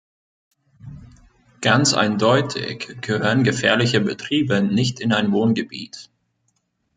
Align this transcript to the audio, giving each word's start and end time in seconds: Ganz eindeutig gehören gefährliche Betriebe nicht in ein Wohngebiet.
Ganz 1.61 1.93
eindeutig 1.93 2.97
gehören 3.01 3.43
gefährliche 3.43 4.01
Betriebe 4.01 4.63
nicht 4.63 4.99
in 4.99 5.13
ein 5.13 5.31
Wohngebiet. 5.31 6.09